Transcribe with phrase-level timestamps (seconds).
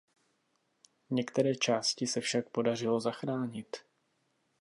[1.09, 3.77] Některé části se však podařilo zachránit.